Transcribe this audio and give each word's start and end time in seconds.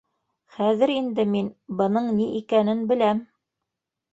Хәҙер 0.55 0.93
инде 0.93 1.25
мин 1.35 1.51
бының 1.83 2.09
ни 2.21 2.27
икәнен 2.41 2.83
беләм! 2.93 3.21